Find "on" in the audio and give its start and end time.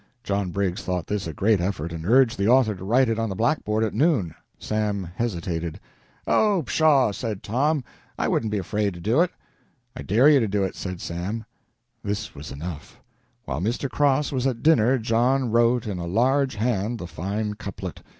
3.19-3.29